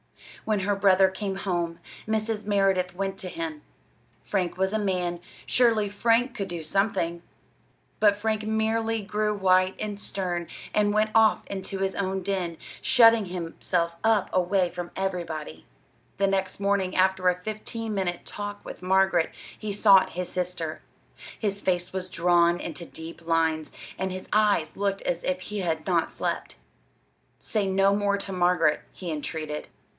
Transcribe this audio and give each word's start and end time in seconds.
When 0.45 0.61
her 0.61 0.75
brother 0.75 1.07
came 1.09 1.35
home, 1.35 1.77
Mrs. 2.07 2.45
Merideth 2.45 2.95
went 2.95 3.19
to 3.19 3.29
him. 3.29 3.61
Frank 4.19 4.57
was 4.57 4.73
a 4.73 4.79
man: 4.79 5.19
surely 5.45 5.87
Frank 5.87 6.33
could 6.35 6.47
do 6.47 6.63
something! 6.63 7.21
But 7.99 8.15
Frank 8.15 8.41
merely 8.41 9.03
grew 9.03 9.35
white 9.35 9.75
and 9.79 9.99
stern, 9.99 10.47
and 10.73 10.91
went 10.95 11.11
off 11.13 11.45
into 11.45 11.77
his 11.77 11.93
own 11.93 12.23
den, 12.23 12.57
shutting 12.81 13.25
himself 13.25 13.95
up 14.03 14.31
away 14.33 14.71
from 14.71 14.89
everybody. 14.95 15.67
The 16.17 16.25
next 16.25 16.59
morning, 16.59 16.95
after 16.95 17.29
a 17.29 17.39
fifteen 17.39 17.93
minute 17.93 18.25
talk 18.25 18.65
with 18.65 18.81
Margaret, 18.81 19.31
he 19.57 19.71
sought 19.71 20.11
his 20.13 20.29
sister. 20.29 20.81
His 21.37 21.61
face 21.61 21.93
was 21.93 22.09
drawn 22.09 22.59
into 22.59 22.85
deep 22.87 23.27
lines, 23.27 23.71
and 23.99 24.11
his 24.11 24.27
eyes 24.33 24.75
looked 24.75 25.03
as 25.03 25.23
if 25.23 25.41
he 25.41 25.59
had 25.59 25.85
not 25.85 26.11
slept. 26.11 26.55
"Say 27.37 27.67
no 27.67 27.95
more 27.95 28.17
to 28.17 28.31
Margaret," 28.33 28.81
he 28.91 29.11
entreated. 29.11 29.67